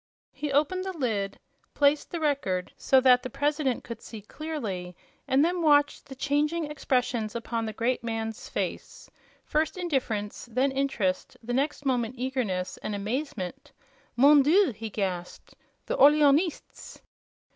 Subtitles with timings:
[0.31, 1.37] He opened the lid,
[1.75, 4.95] placed the Record so that the President could see clearly,
[5.27, 9.11] and then watched the changing expressions upon the great man's face;
[9.45, 13.71] first indifference, then interest, the next moment eagerness and amazement.
[14.15, 15.53] "MON DIEU!" he gasped;
[15.85, 17.01] "the Orleanists!"